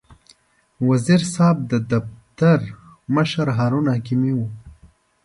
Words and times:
د 0.77 0.79
وزیر 0.89 1.21
صاحب 1.33 1.57
د 1.71 1.73
دفتر 1.91 2.59
مشر 3.15 3.47
هارون 3.57 3.85
حکیمي 3.95 4.33
و. 4.35 4.39